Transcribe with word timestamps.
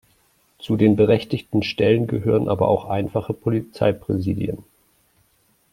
Zu 0.57 0.77
den 0.77 0.95
„berechtigten 0.95 1.61
Stellen“ 1.61 2.07
gehören 2.07 2.49
aber 2.49 2.69
auch 2.69 2.85
einfache 2.85 3.33
Polizeipräsidien. 3.35 4.63